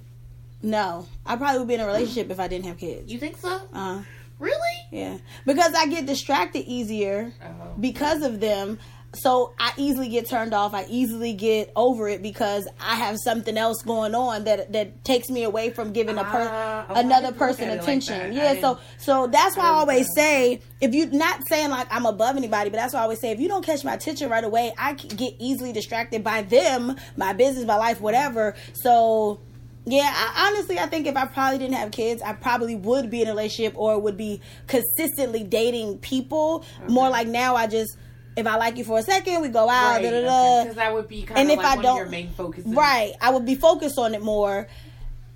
No, 0.62 1.06
I 1.26 1.36
probably 1.36 1.60
would 1.60 1.68
be 1.68 1.74
in 1.74 1.82
a 1.82 1.86
relationship 1.86 2.32
if 2.32 2.40
I 2.40 2.48
didn't 2.48 2.68
have 2.68 2.78
kids. 2.78 3.12
You 3.12 3.20
think 3.20 3.36
so? 3.36 3.62
Uh, 3.74 4.02
Really? 4.40 4.58
yeah, 4.92 5.18
because 5.46 5.74
I 5.74 5.88
get 5.88 6.06
distracted 6.06 6.66
easier 6.68 7.34
Oh, 7.44 7.74
because 7.80 8.22
of 8.22 8.40
them. 8.40 8.80
So 9.18 9.54
I 9.58 9.72
easily 9.78 10.10
get 10.10 10.28
turned 10.30 10.54
off. 10.54 10.74
I 10.74 10.86
easily 10.90 11.32
get 11.32 11.72
over 11.74 12.10
it 12.10 12.22
because 12.22 12.68
I 12.82 12.96
have 12.96 13.16
something 13.24 13.58
else 13.58 13.82
going 13.82 14.14
on 14.14 14.44
that 14.44 14.74
that 14.74 15.06
takes 15.06 15.30
me 15.30 15.44
away 15.44 15.70
from 15.70 15.94
giving 15.94 16.18
a 16.18 16.26
per- 16.26 16.86
oh, 16.90 16.94
another 16.96 17.32
person 17.32 17.70
at 17.70 17.70
it 17.70 17.72
like 17.76 17.82
attention. 17.84 18.34
yeah, 18.34 18.60
so 18.60 18.78
so 18.98 19.28
that's 19.28 19.56
why 19.56 19.64
I 19.64 19.68
I 19.68 19.72
always 19.72 20.08
say 20.18 20.60
if 20.82 20.94
you 20.94 21.06
not 21.06 21.48
saying 21.48 21.70
like 21.70 21.88
I'm 21.92 22.06
above 22.06 22.36
anybody, 22.36 22.70
but 22.70 22.76
that's 22.76 22.94
why 22.94 23.00
I 23.00 23.04
always 23.04 23.22
say 23.22 23.32
if 23.32 23.40
you 23.40 23.48
don't 23.48 23.66
catch 23.66 23.86
my 23.86 23.94
attention 23.94 24.30
right 24.30 24.44
away, 24.44 24.74
I 24.78 24.94
get 24.96 25.36
easily 25.40 25.72
distracted 25.72 26.22
by 26.22 26.42
them, 26.42 26.98
my 27.16 27.32
business, 27.32 27.64
my 27.64 27.78
life, 27.78 28.02
whatever. 28.02 28.56
So 28.74 29.40
yeah, 29.86 30.12
I, 30.14 30.48
honestly, 30.52 30.80
I 30.80 30.88
think 30.88 31.06
if 31.08 31.16
I 31.16 31.26
probably 31.26 31.60
didn't 31.60 31.76
have 31.76 31.92
kids, 31.92 32.22
I 32.22 32.34
probably 32.34 32.76
would 32.76 33.10
be 33.10 33.22
in 33.22 33.28
a 33.28 33.32
relationship 33.32 33.74
or 33.78 34.00
would 34.00 34.18
be 34.18 34.42
consistently 34.68 35.44
dating 35.44 36.00
people. 36.00 36.66
More 36.88 37.10
like 37.10 37.28
now, 37.28 37.56
I 37.56 37.68
just 37.68 37.98
if 38.36 38.46
I 38.48 38.58
like 38.58 38.78
you 38.78 38.84
for 38.84 39.00
a 39.00 39.04
second, 39.04 39.42
we 39.42 39.48
go 39.50 39.70
out, 39.70 40.02
da 40.02 40.10
da 40.12 40.22
da. 40.22 40.64
Because 40.64 40.76
that 40.76 40.94
would 40.94 41.08
be 41.08 41.22
kind 41.24 41.40
And 41.40 41.50
of 41.52 41.54
if 41.54 41.58
like 41.64 41.66
I 41.68 41.76
one 41.76 41.84
don't- 41.84 41.94
of 41.94 41.98
your 42.00 42.10
main 42.10 42.32
focuses. 42.32 42.74
Right, 42.74 43.14
I 43.22 43.30
would 43.32 43.46
be 43.46 43.56
focused 43.56 43.98
on 43.98 44.14
it 44.14 44.22
more. 44.22 44.68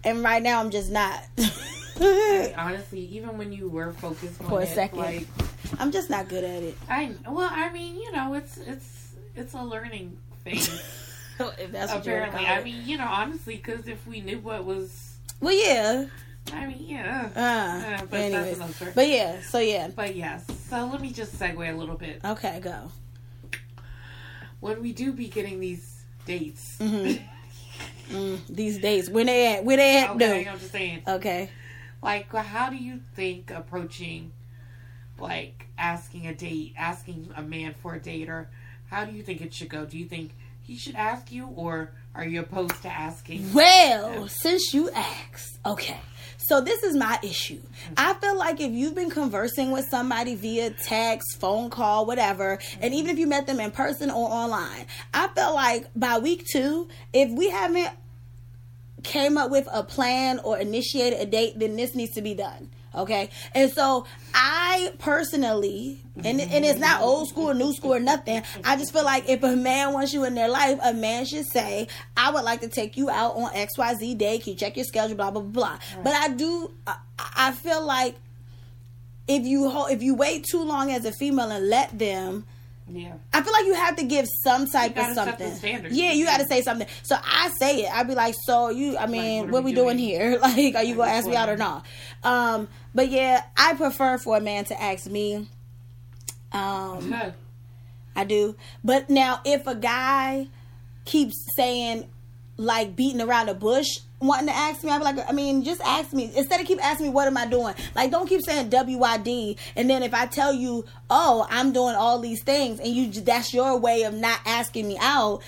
And 0.04 0.24
right 0.24 0.42
now, 0.42 0.60
I'm 0.62 0.70
just 0.70 0.92
not. 0.92 1.22
I- 2.02 2.54
honestly, 2.58 3.02
even 3.02 3.38
when 3.38 3.52
you 3.54 3.70
were 3.70 3.92
focused 3.94 4.42
on 4.42 4.48
For 4.50 4.60
a 4.62 4.64
it, 4.64 4.70
second. 4.70 5.00
like 5.00 5.28
I'm 5.80 5.92
just 5.92 6.10
not 6.10 6.28
good 6.30 6.44
at 6.44 6.64
it. 6.64 6.78
I 6.90 7.12
well, 7.28 7.50
I 7.52 7.72
mean, 7.72 7.96
you 7.98 8.12
know, 8.12 8.34
it's 8.34 8.58
it's 8.58 9.12
it's 9.36 9.54
a 9.54 9.62
learning 9.64 10.18
thing. 10.44 10.60
if 11.58 11.72
that's 11.72 11.94
Apparently, 11.94 12.46
I 12.46 12.64
mean, 12.64 12.84
you 12.86 12.98
know, 12.98 13.08
honestly, 13.08 13.56
because 13.56 13.88
if 13.88 14.06
we 14.06 14.22
knew 14.22 14.40
what 14.40 14.66
was, 14.66 15.18
well, 15.40 15.54
yeah. 15.54 16.06
I 16.54 16.66
mean, 16.68 16.78
yeah. 16.86 17.30
Uh, 17.36 17.40
Uh, 17.40 18.06
but 18.10 18.32
that's 18.32 18.56
another 18.58 18.92
but 18.96 19.08
yeah. 19.08 19.42
So 19.42 19.60
yeah. 19.60 19.90
But 19.96 20.16
yes, 20.16 20.46
so 20.70 20.86
let 20.88 21.00
me 21.02 21.12
just 21.12 21.38
segue 21.38 21.74
a 21.74 21.78
little 21.78 21.96
bit. 21.96 22.22
Okay, 22.26 22.60
go. 22.60 22.92
When 24.60 24.82
we 24.82 24.92
do 24.92 25.14
be 25.14 25.28
getting 25.28 25.60
these 25.60 26.04
dates, 26.26 26.78
Mhm. 26.80 27.22
Mm, 28.10 28.40
these 28.50 28.80
days, 28.80 29.08
when 29.08 29.28
they 29.28 29.56
at? 29.56 29.64
Where 29.64 29.78
they 29.78 29.98
at? 30.00 30.10
okay, 30.12 30.44
No. 30.44 30.52
I'm 30.52 30.60
just 30.60 30.72
saying, 30.72 31.04
Okay. 31.08 31.52
like, 32.02 32.34
how 32.34 32.72
do 32.72 32.76
you 32.76 33.00
think 33.16 33.52
approaching, 33.52 34.32
like, 35.20 35.68
asking 35.78 36.26
a 36.26 36.34
date, 36.34 36.74
asking 36.76 37.30
a 37.36 37.44
man 37.44 37.76
for 37.80 37.94
a 37.94 38.00
date, 38.00 38.28
or 38.28 38.50
how 38.90 39.06
do 39.06 39.12
you 39.12 39.22
think 39.22 39.42
it 39.42 39.54
should 39.54 39.70
go? 39.70 39.86
Do 39.86 39.96
you 39.98 40.06
think 40.06 40.32
he 40.70 40.78
should 40.78 40.96
ask 40.96 41.32
you, 41.32 41.48
or 41.56 41.90
are 42.14 42.24
you 42.24 42.42
opposed 42.42 42.80
to 42.84 42.90
asking? 42.90 43.54
Well, 43.54 44.28
since 44.28 44.72
you 44.72 44.92
asked, 44.92 45.58
okay. 45.66 46.00
So 46.38 46.62
this 46.62 46.84
is 46.84 46.96
my 46.96 47.18
issue. 47.24 47.60
I 47.98 48.14
feel 48.14 48.38
like 48.38 48.62
if 48.62 48.72
you've 48.72 48.94
been 48.94 49.10
conversing 49.10 49.72
with 49.72 49.88
somebody 49.90 50.36
via 50.36 50.70
text, 50.70 51.40
phone 51.40 51.72
call, 51.72 52.06
whatever, 52.06 52.60
and 52.82 52.94
even 52.94 53.10
if 53.10 53.18
you 53.18 53.26
met 53.26 53.48
them 53.48 53.60
in 53.60 53.72
person 53.72 54.12
or 54.12 54.30
online, 54.30 54.86
I 55.12 55.30
feel 55.30 55.56
like 55.56 55.88
by 55.96 56.20
week 56.20 56.46
two, 56.46 56.88
if 57.14 57.32
we 57.32 57.50
haven't 57.50 57.90
came 59.02 59.36
up 59.36 59.50
with 59.50 59.68
a 59.72 59.82
plan 59.82 60.38
or 60.40 60.60
initiated 60.60 61.20
a 61.20 61.26
date, 61.26 61.58
then 61.58 61.78
this 61.78 61.96
needs 61.96 62.14
to 62.14 62.22
be 62.22 62.36
done. 62.36 62.70
Okay. 62.96 63.30
And 63.54 63.72
so 63.72 64.06
I 64.34 64.92
personally, 64.98 66.02
and, 66.24 66.42
and 66.42 66.66
it's 66.66 66.80
not 66.80 67.02
old 67.02 67.28
school 67.30 67.52
or 67.52 67.54
new 67.54 67.72
school 67.74 67.94
or 67.94 68.00
nothing. 68.00 68.42
I 68.64 68.78
just 68.78 68.92
feel 68.94 69.04
like 69.06 69.30
if 69.30 69.44
a 69.44 69.56
man 69.56 69.94
wants 69.94 70.12
you 70.14 70.26
in 70.26 70.34
their 70.34 70.50
life, 70.50 70.80
a 70.84 70.94
man 70.94 71.26
should 71.26 71.46
say, 71.46 71.88
I 72.18 72.32
would 72.32 72.44
like 72.44 72.62
to 72.62 72.68
take 72.68 72.98
you 72.98 73.10
out 73.10 73.36
on 73.36 73.52
XYZ 73.54 74.18
day. 74.18 74.40
Can 74.40 74.54
you 74.54 74.60
check 74.60 74.76
your 74.76 74.86
schedule? 74.86 75.16
Blah, 75.16 75.32
blah, 75.32 75.42
blah, 75.42 75.78
blah. 75.78 75.80
But 76.04 76.14
I 76.14 76.30
do, 76.30 76.72
I, 76.88 76.96
I 77.36 77.52
feel 77.52 77.86
like 77.86 78.16
if 79.28 79.44
you, 79.46 79.70
ho- 79.70 79.88
if 79.88 80.02
you 80.02 80.16
wait 80.16 80.46
too 80.50 80.64
long 80.64 80.92
as 80.92 81.06
a 81.06 81.12
female 81.12 81.52
and 81.52 81.70
let 81.70 81.98
them, 81.98 82.46
Yeah. 82.92 83.14
I 83.32 83.44
feel 83.44 83.54
like 83.54 83.66
you 83.68 83.76
have 83.76 83.96
to 83.98 84.04
give 84.04 84.26
some 84.44 84.66
type 84.68 84.92
of 84.92 84.96
gotta 84.96 85.14
set 85.14 85.26
the 85.38 85.44
something. 85.46 85.56
standards. 85.58 85.96
Yeah, 85.96 86.12
you 86.14 86.26
got 86.26 86.40
to 86.40 86.48
say 86.48 86.64
something. 86.64 86.88
So 87.04 87.16
I 87.24 87.52
say 87.60 87.84
it. 87.84 87.94
I'd 87.94 88.08
be 88.08 88.16
like, 88.16 88.34
so 88.48 88.70
you. 88.70 88.98
I 88.98 89.06
mean, 89.06 89.44
what 89.44 89.52
what, 89.52 89.60
are 89.60 89.62
we 89.62 89.72
we 89.72 89.76
doing, 89.76 89.98
doing? 89.98 90.10
here? 90.10 90.40
Like, 90.42 90.74
are 90.76 90.84
you 90.84 90.96
gonna 90.96 91.12
ask 91.12 91.28
me 91.28 91.36
out 91.36 91.50
or 91.50 91.58
not? 91.58 91.86
Um, 92.24 92.68
but 92.94 93.10
yeah, 93.10 93.44
I 93.58 93.74
prefer 93.76 94.18
for 94.18 94.38
a 94.38 94.42
man 94.42 94.66
to 94.66 94.82
ask 94.82 95.08
me. 95.08 95.48
Um, 96.52 97.10
I 98.16 98.24
do. 98.24 98.56
But 98.84 99.10
now, 99.10 99.42
if 99.46 99.68
a 99.68 99.76
guy 99.76 100.48
keeps 101.06 101.36
saying 101.56 102.10
like 102.58 102.96
beating 102.96 103.22
around 103.22 103.48
the 103.48 103.54
bush 103.54 104.00
wanting 104.22 104.48
to 104.48 104.56
ask 104.56 104.84
me, 104.84 104.92
I'd 104.92 104.98
be 104.98 105.04
like, 105.06 105.30
I 105.30 105.32
mean, 105.32 105.64
just 105.64 105.82
ask 105.82 106.12
me. 106.14 106.32
Instead 106.36 106.60
of 106.60 106.68
keep 106.68 106.84
asking 106.84 107.08
me, 107.08 107.12
what 107.14 107.28
am 107.28 107.38
I 107.38 107.46
doing? 107.46 107.74
Like, 107.96 108.12
don't 108.12 108.28
keep 108.28 108.42
saying 108.42 108.70
WYD. 108.70 109.58
And 109.76 109.90
then 109.90 110.04
if 110.04 110.14
I 110.14 110.26
tell 110.26 110.54
you, 110.54 110.86
oh, 111.10 111.48
I'm 111.50 111.72
doing 111.72 111.96
all 111.96 112.20
these 112.20 112.44
things, 112.44 112.80
and 112.80 112.90
you 112.90 113.10
that's 113.22 113.54
your 113.54 113.78
way 113.78 114.04
of 114.04 114.14
not 114.14 114.40
asking 114.46 114.88
me 114.88 114.98
out, 115.00 115.42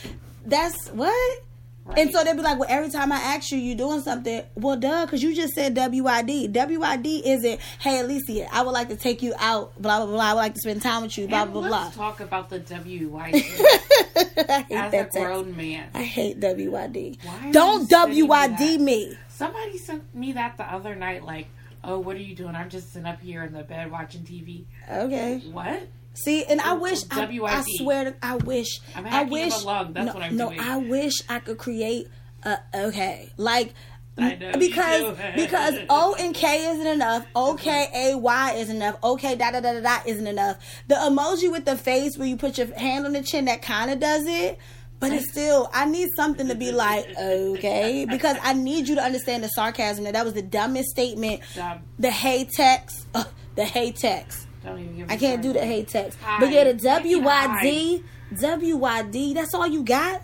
that's 0.45 0.87
what? 0.89 1.43
Right. 1.91 1.99
And 1.99 2.11
so 2.11 2.23
they'd 2.23 2.35
be 2.35 2.41
like, 2.41 2.57
well, 2.57 2.69
every 2.69 2.89
time 2.89 3.11
I 3.11 3.17
ask 3.17 3.51
you, 3.51 3.57
you 3.57 3.75
doing 3.75 4.01
something. 4.01 4.43
Well, 4.55 4.77
duh, 4.77 5.05
because 5.05 5.21
you 5.21 5.35
just 5.35 5.53
said 5.53 5.75
WYD. 5.75 6.51
WYD 6.53 7.21
isn't, 7.25 7.59
hey, 7.79 7.99
Alicia, 7.99 8.53
I 8.53 8.61
would 8.61 8.71
like 8.71 8.89
to 8.89 8.95
take 8.95 9.21
you 9.21 9.33
out, 9.39 9.79
blah, 9.81 9.97
blah, 9.97 10.07
blah. 10.07 10.23
I 10.23 10.33
would 10.33 10.39
like 10.39 10.53
to 10.53 10.59
spend 10.61 10.81
time 10.81 11.03
with 11.03 11.17
you, 11.17 11.27
blah, 11.27 11.43
and 11.43 11.53
blah, 11.53 11.67
blah. 11.67 11.83
Let's 11.83 11.95
talk 11.95 12.19
about 12.21 12.49
the 12.49 12.59
WYD. 12.59 13.33
As 14.71 14.93
a 14.93 15.09
grown 15.11 15.45
text. 15.45 15.57
man. 15.57 15.89
I 15.93 16.03
hate 16.03 16.39
WYD. 16.39 17.17
Don't 17.51 17.89
WYD 17.89 18.79
me. 18.79 19.17
Somebody 19.29 19.77
sent 19.77 20.13
me 20.15 20.33
that 20.33 20.57
the 20.57 20.63
other 20.63 20.95
night, 20.95 21.23
like, 21.23 21.47
oh, 21.83 21.99
what 21.99 22.15
are 22.15 22.19
you 22.21 22.35
doing? 22.35 22.55
I'm 22.55 22.69
just 22.69 22.93
sitting 22.93 23.07
up 23.07 23.19
here 23.21 23.43
in 23.43 23.53
the 23.53 23.63
bed 23.63 23.91
watching 23.91 24.21
TV. 24.21 24.65
Okay. 24.89 25.39
What? 25.51 25.87
See, 26.13 26.43
and 26.43 26.59
I 26.61 26.73
wish 26.73 27.03
I, 27.09 27.25
I, 27.25 27.63
swear 27.77 28.11
to, 28.11 28.15
I 28.21 28.35
wish 28.35 28.79
I'm 28.95 29.07
I 29.07 29.23
wish 29.23 29.63
no, 29.63 29.65
what 29.65 30.17
I'm 30.17 30.35
no. 30.35 30.51
I 30.51 30.77
wish 30.77 31.13
I 31.29 31.39
could 31.39 31.57
create 31.57 32.09
a 32.43 32.57
okay. 32.75 33.31
Like 33.37 33.73
because 34.17 35.17
because 35.35 35.75
O 35.89 36.15
and 36.19 36.35
K 36.35 36.65
isn't 36.65 36.87
enough. 36.87 37.25
O 37.35 37.55
K 37.55 37.87
A 37.93 38.17
Y 38.17 38.53
isn't 38.57 38.75
enough. 38.75 38.97
Okay, 39.03 39.35
da 39.35 39.51
da 39.51 39.61
da 39.61 39.73
da 39.73 39.79
da 39.79 39.99
isn't 40.05 40.27
enough. 40.27 40.57
The 40.87 40.95
emoji 40.95 41.51
with 41.51 41.65
the 41.65 41.77
face 41.77 42.17
where 42.17 42.27
you 42.27 42.35
put 42.37 42.57
your 42.57 42.73
hand 42.77 43.05
on 43.05 43.13
the 43.13 43.23
chin 43.23 43.45
that 43.45 43.61
kind 43.61 43.89
of 43.89 43.99
does 43.99 44.23
it. 44.25 44.59
But 44.99 45.13
it's 45.13 45.31
still, 45.31 45.67
I 45.73 45.85
need 45.85 46.09
something 46.15 46.47
to 46.47 46.53
be 46.53 46.71
like, 46.71 47.07
okay, 47.17 48.05
because 48.07 48.37
I 48.43 48.53
need 48.53 48.87
you 48.87 48.93
to 48.93 49.01
understand 49.01 49.43
the 49.43 49.47
sarcasm. 49.47 50.03
That 50.03 50.13
that 50.13 50.23
was 50.23 50.35
the 50.35 50.43
dumbest 50.43 50.89
statement. 50.89 51.41
Dumb. 51.55 51.81
The 51.97 52.11
hey 52.11 52.47
text, 52.55 53.07
uh, 53.15 53.23
the 53.55 53.65
hey 53.65 53.91
text. 53.93 54.45
Don't 54.63 54.79
even 54.79 54.97
give 54.97 55.11
I 55.11 55.17
can't 55.17 55.41
do 55.41 55.53
the 55.53 55.65
hey 55.65 55.83
text. 55.83 56.17
But 56.39 56.51
yeah, 56.51 56.65
the 56.65 56.73
WYD, 56.73 58.03
WYD, 58.33 59.33
that's 59.33 59.53
all 59.53 59.67
you 59.67 59.83
got? 59.83 60.21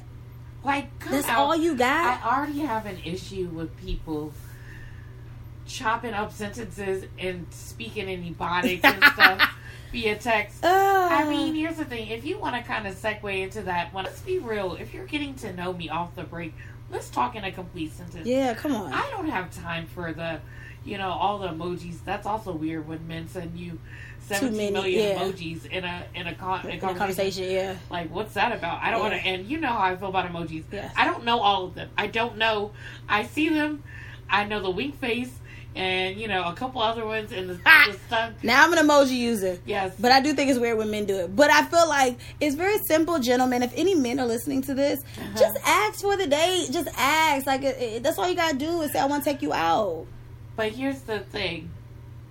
Like, 0.63 0.87
that's 1.09 1.29
all 1.29 1.55
you 1.55 1.75
got? 1.75 2.21
I 2.21 2.37
already 2.37 2.59
have 2.59 2.85
an 2.85 2.97
issue 3.05 3.47
with 3.47 3.75
people 3.77 4.33
chopping 5.65 6.13
up 6.13 6.31
sentences 6.31 7.05
and 7.19 7.45
speaking 7.51 8.09
in 8.09 8.33
ebonics 8.33 8.83
and 8.83 9.03
stuff 9.13 9.55
via 9.91 10.15
text. 10.15 10.63
Uh, 10.63 11.07
I 11.11 11.27
mean, 11.27 11.55
here's 11.55 11.77
the 11.77 11.85
thing. 11.85 12.07
If 12.09 12.25
you 12.25 12.37
want 12.37 12.55
to 12.55 12.63
kind 12.63 12.87
of 12.87 12.95
segue 12.95 13.41
into 13.41 13.61
that, 13.63 13.93
let's 13.93 14.21
be 14.21 14.39
real. 14.39 14.75
If 14.75 14.93
you're 14.93 15.05
getting 15.05 15.35
to 15.35 15.53
know 15.53 15.73
me 15.73 15.89
off 15.89 16.15
the 16.15 16.23
break, 16.23 16.53
let's 16.89 17.09
talk 17.09 17.35
in 17.35 17.43
a 17.43 17.51
complete 17.51 17.93
sentence. 17.93 18.25
Yeah, 18.27 18.53
come 18.53 18.75
on. 18.75 18.93
I 18.93 19.09
don't 19.11 19.29
have 19.29 19.53
time 19.53 19.87
for 19.87 20.13
the, 20.13 20.39
you 20.85 20.97
know, 20.97 21.09
all 21.09 21.39
the 21.39 21.49
emojis. 21.49 22.03
That's 22.05 22.25
also 22.25 22.51
weird 22.51 22.87
when 22.87 23.07
men 23.07 23.27
send 23.27 23.57
you 23.57 23.79
seventeen 24.21 24.73
million 24.73 25.09
yeah. 25.09 25.19
emojis 25.19 25.65
in 25.67 25.83
a 25.83 26.05
in 26.15 26.27
a, 26.27 26.35
con- 26.35 26.65
in 26.67 26.77
a, 26.77 26.79
conversation. 26.79 26.97
conversation. 26.97 27.51
Yeah, 27.51 27.75
like 27.89 28.09
what's 28.11 28.33
that 28.33 28.51
about? 28.51 28.81
I 28.81 28.91
don't 28.91 29.01
yeah. 29.03 29.09
want 29.09 29.21
to. 29.21 29.27
And 29.27 29.47
you 29.47 29.59
know 29.59 29.69
how 29.69 29.79
I 29.79 29.95
feel 29.95 30.09
about 30.09 30.31
emojis. 30.31 30.63
Yes. 30.71 30.93
I 30.95 31.05
don't 31.05 31.23
know 31.25 31.39
all 31.39 31.65
of 31.65 31.75
them. 31.75 31.89
I 31.97 32.07
don't 32.07 32.37
know. 32.37 32.71
I 33.07 33.23
see 33.23 33.49
them. 33.49 33.83
I 34.29 34.43
know 34.45 34.61
the 34.61 34.69
wink 34.69 34.99
face 34.99 35.31
and 35.77 36.19
you 36.19 36.27
know 36.27 36.43
a 36.43 36.53
couple 36.53 36.81
other 36.81 37.05
ones 37.05 37.31
and 37.31 37.49
the, 37.49 37.53
the 37.53 37.99
stuff. 38.07 38.33
Now 38.43 38.63
I'm 38.63 38.73
an 38.73 38.79
emoji 38.79 39.11
user. 39.11 39.59
Yes, 39.65 39.93
but 39.99 40.11
I 40.11 40.21
do 40.21 40.33
think 40.33 40.49
it's 40.49 40.59
weird 40.59 40.77
when 40.77 40.89
men 40.89 41.05
do 41.05 41.15
it. 41.17 41.35
But 41.35 41.51
I 41.51 41.63
feel 41.65 41.87
like 41.87 42.17
it's 42.41 42.55
very 42.55 42.79
simple, 42.79 43.19
gentlemen. 43.19 43.61
If 43.61 43.73
any 43.75 43.93
men 43.93 44.19
are 44.19 44.25
listening 44.25 44.63
to 44.63 44.73
this, 44.73 44.99
uh-huh. 44.99 45.39
just 45.39 45.57
ask 45.65 46.01
for 46.01 46.17
the 46.17 46.27
date. 46.27 46.69
Just 46.71 46.89
ask. 46.97 47.45
Like 47.45 47.63
it, 47.63 47.77
it, 47.79 48.03
that's 48.03 48.17
all 48.17 48.27
you 48.27 48.35
gotta 48.35 48.57
do 48.57 48.81
is 48.81 48.91
say 48.91 48.99
I 48.99 49.05
want 49.05 49.23
to 49.23 49.29
take 49.29 49.41
you 49.41 49.53
out. 49.53 50.07
But 50.57 50.73
here's 50.73 50.99
the 51.01 51.19
thing, 51.19 51.69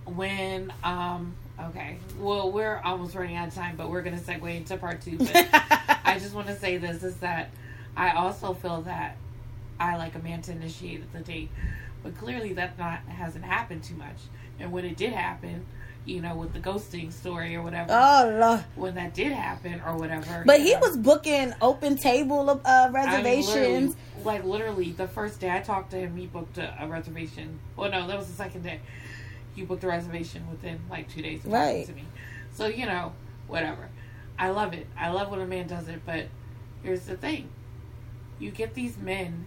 when 0.05 0.71
um 0.85 1.35
Okay. 1.59 1.97
Well, 2.19 2.53
we're 2.53 2.77
almost 2.85 3.15
running 3.15 3.35
out 3.37 3.49
of 3.49 3.55
time, 3.55 3.77
but 3.77 3.89
we're 3.89 4.03
going 4.03 4.19
to 4.19 4.23
segue 4.23 4.55
into 4.55 4.77
part 4.77 5.01
two. 5.01 5.17
But 5.17 5.49
I 6.05 6.19
just 6.19 6.35
want 6.35 6.49
to 6.49 6.57
say 6.57 6.77
this 6.77 7.03
is 7.03 7.17
that 7.19 7.51
I 7.97 8.11
also 8.11 8.53
feel 8.53 8.83
that 8.83 9.17
I 9.81 9.97
like 9.97 10.15
a 10.15 10.19
man 10.19 10.43
to 10.43 10.53
initiate 10.53 11.11
the 11.13 11.21
date, 11.21 11.49
but 12.03 12.17
clearly 12.19 12.53
that 12.55 12.79
not 12.79 13.01
hasn't 13.09 13.45
happened 13.45 13.85
too 13.85 13.95
much. 13.95 14.17
And 14.61 14.71
when 14.71 14.85
it 14.85 14.97
did 14.97 15.13
happen, 15.13 15.65
you 16.07 16.23
know, 16.23 16.37
with 16.37 16.53
the 16.53 16.61
ghosting 16.61 17.13
story 17.13 17.55
or 17.57 17.63
whatever. 17.63 17.89
Oh 17.91 18.39
Lord. 18.41 18.65
When 18.77 18.95
that 18.95 19.13
did 19.13 19.33
happen 19.33 19.83
or 19.85 19.97
whatever. 19.97 20.45
But 20.47 20.61
he 20.61 20.73
know. 20.73 20.81
was 20.81 20.97
booking 20.97 21.51
OpenTable 21.61 22.49
of 22.49 22.63
uh, 22.65 22.89
reservations. 22.93 23.95
I 23.95 24.17
mean, 24.17 24.25
like 24.25 24.45
literally, 24.45 24.93
the 24.93 25.09
first 25.09 25.41
day 25.41 25.51
I 25.51 25.61
talked 25.61 25.91
to 25.91 25.99
him, 25.99 26.17
he 26.17 26.27
booked 26.27 26.59
a, 26.59 26.75
a 26.81 26.87
reservation. 26.87 27.59
Well, 27.77 27.91
no, 27.91 28.07
that 28.07 28.17
was 28.17 28.29
the 28.29 28.35
second 28.35 28.63
day 28.63 28.81
you 29.57 29.65
booked 29.65 29.85
a 29.85 29.89
reservation 29.89 30.49
within 30.51 30.79
like 30.91 31.09
two 31.09 31.23
days 31.23 31.45
of 31.45 31.53
right. 31.53 31.87
to 31.87 31.93
me. 31.93 32.05
So 32.53 32.67
you 32.67 32.87
know, 32.87 33.13
whatever. 33.49 33.89
I 34.39 34.51
love 34.51 34.75
it. 34.75 34.87
I 34.99 35.11
love 35.11 35.31
when 35.31 35.41
a 35.41 35.47
man 35.47 35.67
does 35.67 35.89
it. 35.89 36.03
But 36.05 36.27
here's 36.83 37.07
the 37.07 37.17
thing: 37.17 37.49
you 38.39 38.51
get 38.51 38.75
these 38.75 38.97
men, 38.99 39.47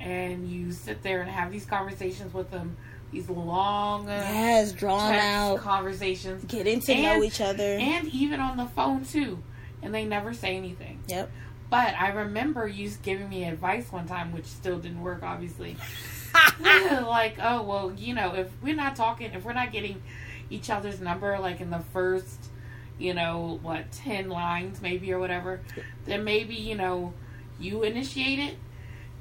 and 0.00 0.50
you 0.50 0.72
sit 0.72 1.02
there 1.02 1.20
and 1.20 1.30
have 1.30 1.52
these 1.52 1.66
conversations 1.66 2.34
with 2.34 2.50
them. 2.50 2.76
These 3.12 3.28
long, 3.28 4.08
uh, 4.08 4.12
yes, 4.12 4.72
drawn 4.72 5.14
out 5.14 5.58
conversations, 5.58 6.44
getting 6.44 6.80
to 6.80 6.92
and, 6.92 7.02
know 7.02 7.24
each 7.24 7.40
other, 7.40 7.62
and 7.62 8.06
even 8.08 8.38
on 8.38 8.56
the 8.56 8.66
phone 8.66 9.04
too. 9.04 9.42
And 9.82 9.92
they 9.92 10.04
never 10.04 10.32
say 10.32 10.56
anything. 10.56 11.00
Yep. 11.08 11.30
But 11.70 11.94
I 11.98 12.10
remember 12.10 12.68
you 12.68 12.90
giving 13.02 13.28
me 13.28 13.44
advice 13.44 13.90
one 13.90 14.06
time, 14.06 14.32
which 14.32 14.44
still 14.44 14.78
didn't 14.78 15.00
work, 15.00 15.22
obviously. 15.22 15.76
like, 16.60 17.36
oh 17.42 17.62
well, 17.62 17.92
you 17.96 18.14
know, 18.14 18.34
if 18.34 18.50
we're 18.62 18.76
not 18.76 18.96
talking, 18.96 19.32
if 19.32 19.44
we're 19.44 19.52
not 19.52 19.72
getting 19.72 20.02
each 20.48 20.70
other's 20.70 21.00
number 21.00 21.38
like 21.38 21.60
in 21.60 21.70
the 21.70 21.80
first, 21.92 22.50
you 22.98 23.14
know, 23.14 23.58
what 23.62 23.90
ten 23.92 24.28
lines 24.28 24.80
maybe 24.80 25.12
or 25.12 25.18
whatever, 25.18 25.60
then 26.06 26.24
maybe 26.24 26.54
you 26.54 26.74
know 26.76 27.12
you 27.58 27.82
initiate 27.82 28.38
it, 28.38 28.56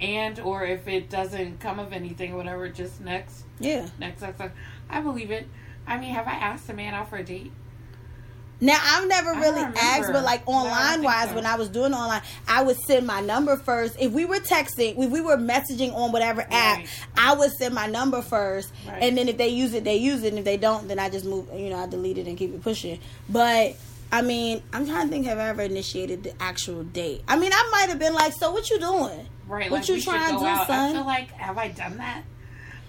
and 0.01 0.39
or 0.39 0.63
if 0.63 0.87
it 0.87 1.09
doesn't 1.09 1.59
come 1.59 1.79
of 1.79 1.93
anything 1.93 2.33
or 2.33 2.37
whatever, 2.37 2.69
just 2.69 3.01
next, 3.01 3.43
yeah, 3.59 3.87
next, 3.99 4.21
next, 4.21 4.39
next. 4.39 4.55
I 4.89 5.01
believe 5.01 5.31
it. 5.31 5.47
I 5.87 5.97
mean, 5.97 6.13
have 6.13 6.27
I 6.27 6.33
asked 6.33 6.69
a 6.69 6.73
man 6.73 6.93
out 6.93 7.09
for 7.09 7.17
a 7.17 7.23
date? 7.23 7.51
Now 8.61 8.77
I've 8.81 9.07
never 9.07 9.31
really 9.33 9.61
asked, 9.61 10.11
but 10.11 10.23
like 10.23 10.45
online 10.45 11.03
wise, 11.03 11.29
so. 11.29 11.35
when 11.35 11.45
I 11.45 11.55
was 11.55 11.69
doing 11.69 11.93
online, 11.93 12.21
I 12.47 12.61
would 12.61 12.77
send 12.77 13.07
my 13.07 13.21
number 13.21 13.55
first. 13.55 13.95
If 13.99 14.11
we 14.11 14.25
were 14.25 14.39
texting, 14.39 15.01
if 15.01 15.11
we 15.11 15.21
were 15.21 15.37
messaging 15.37 15.93
on 15.93 16.11
whatever 16.11 16.45
app. 16.49 16.85
I 17.17 17.33
would 17.35 17.51
send 17.51 17.73
my 17.73 17.87
number 17.87 18.21
first, 18.21 18.71
right. 18.87 19.01
and 19.01 19.17
then 19.17 19.29
if 19.29 19.37
they 19.37 19.49
use 19.49 19.73
it, 19.73 19.83
they 19.83 19.97
use 19.97 20.23
it. 20.23 20.29
And 20.29 20.39
if 20.39 20.45
they 20.45 20.57
don't, 20.57 20.87
then 20.87 20.99
I 20.99 21.09
just 21.09 21.25
move. 21.25 21.47
You 21.53 21.69
know, 21.69 21.77
I 21.77 21.87
delete 21.87 22.17
it 22.17 22.27
and 22.27 22.37
keep 22.37 22.53
it 22.53 22.61
pushing. 22.61 22.99
But 23.29 23.77
I 24.11 24.21
mean, 24.21 24.61
I'm 24.73 24.85
trying 24.85 25.07
to 25.07 25.11
think. 25.11 25.25
Have 25.27 25.37
I 25.37 25.47
ever 25.47 25.61
initiated 25.61 26.23
the 26.23 26.41
actual 26.41 26.83
date? 26.83 27.23
I 27.27 27.37
mean, 27.37 27.51
I 27.53 27.69
might 27.71 27.89
have 27.89 27.99
been 27.99 28.13
like, 28.13 28.33
"So 28.33 28.51
what 28.51 28.69
you 28.69 28.79
doing? 28.79 29.27
Right? 29.49 29.69
What 29.69 29.81
like 29.81 29.89
you 29.89 30.01
trying 30.01 30.33
to 30.35 30.39
do, 30.39 30.45
out. 30.45 30.67
son?" 30.67 30.91
I 30.91 30.93
feel 30.93 31.05
like, 31.05 31.31
have 31.31 31.57
I 31.57 31.69
done 31.69 31.97
that? 31.97 32.23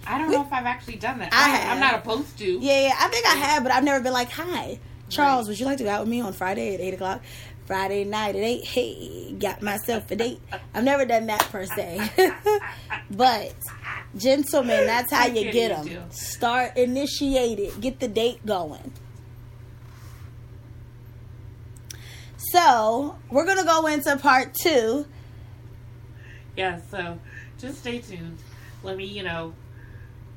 I 0.06 0.18
don't 0.18 0.28
we, 0.28 0.34
know 0.34 0.42
if 0.42 0.52
I've 0.52 0.66
actually 0.66 0.96
done 0.96 1.18
that. 1.18 1.32
I, 1.32 1.36
I 1.36 1.48
have. 1.48 1.72
I'm 1.72 1.80
not 1.80 1.94
opposed 1.94 2.38
to. 2.38 2.44
Yeah, 2.44 2.88
yeah, 2.88 2.94
I 2.98 3.08
think 3.08 3.26
I 3.26 3.34
have, 3.34 3.62
but 3.62 3.72
I've 3.72 3.84
never 3.84 4.02
been 4.02 4.12
like, 4.12 4.30
"Hi." 4.30 4.78
Charles, 5.08 5.48
would 5.48 5.58
you 5.58 5.66
like 5.66 5.78
to 5.78 5.84
go 5.84 5.90
out 5.90 6.00
with 6.00 6.08
me 6.08 6.20
on 6.20 6.32
Friday 6.32 6.74
at 6.74 6.80
eight 6.80 6.94
o'clock? 6.94 7.22
Friday 7.66 8.04
night 8.04 8.36
at 8.36 8.42
eight. 8.42 8.64
Hey, 8.64 9.32
got 9.38 9.62
myself 9.62 10.10
a 10.10 10.16
date. 10.16 10.40
I've 10.74 10.84
never 10.84 11.04
done 11.04 11.26
that 11.26 11.40
per 11.50 11.66
se, 11.66 12.10
but 13.10 13.54
gentlemen, 14.16 14.86
that's 14.86 15.12
how 15.12 15.26
you 15.26 15.50
get 15.50 15.84
them. 15.84 16.10
Start 16.10 16.76
initiate 16.76 17.58
it. 17.58 17.80
Get 17.80 18.00
the 18.00 18.08
date 18.08 18.44
going. 18.44 18.92
So 22.52 23.16
we're 23.30 23.46
gonna 23.46 23.64
go 23.64 23.86
into 23.86 24.16
part 24.16 24.54
two. 24.54 25.06
Yeah. 26.57 26.80
So 26.90 27.19
just 27.59 27.78
stay 27.78 28.00
tuned. 28.00 28.38
Let 28.83 28.97
me, 28.97 29.04
you 29.04 29.23
know, 29.23 29.54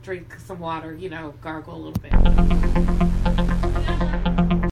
drink 0.04 0.36
some 0.46 0.60
water. 0.60 0.94
You 0.94 1.10
know, 1.10 1.34
gargle 1.42 1.76
a 1.76 1.78
little 1.78 2.02
bit. 2.02 2.43